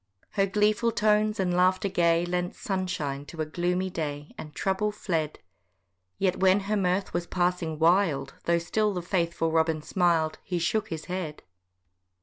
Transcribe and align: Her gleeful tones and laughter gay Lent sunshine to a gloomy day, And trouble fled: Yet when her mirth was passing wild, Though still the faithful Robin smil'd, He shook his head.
Her 0.31 0.47
gleeful 0.47 0.91
tones 0.93 1.39
and 1.39 1.55
laughter 1.55 1.87
gay 1.87 2.25
Lent 2.25 2.55
sunshine 2.55 3.23
to 3.27 3.39
a 3.39 3.45
gloomy 3.45 3.91
day, 3.91 4.33
And 4.35 4.51
trouble 4.55 4.91
fled: 4.91 5.37
Yet 6.17 6.39
when 6.39 6.61
her 6.61 6.75
mirth 6.75 7.13
was 7.13 7.27
passing 7.27 7.77
wild, 7.77 8.33
Though 8.45 8.57
still 8.57 8.95
the 8.95 9.03
faithful 9.03 9.51
Robin 9.51 9.83
smil'd, 9.83 10.39
He 10.43 10.57
shook 10.57 10.87
his 10.87 11.05
head. 11.05 11.43